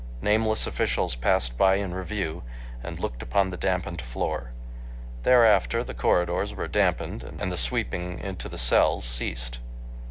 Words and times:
Nameless 0.23 0.65
officials 0.65 1.15
passed 1.15 1.59
by 1.59 1.75
in 1.75 1.93
review 1.93 2.41
and 2.81 2.99
looked 2.99 3.21
upon 3.21 3.51
the 3.51 3.55
dampened 3.55 4.01
floor. 4.01 4.49
Thereafter 5.21 5.83
the 5.83 5.93
corridors 5.93 6.55
were 6.55 6.67
dampened 6.67 7.21
and 7.37 7.51
the 7.51 7.55
sweeping 7.55 8.17
into 8.17 8.49
the 8.49 8.57
cells 8.57 9.05
ceased. 9.05 9.59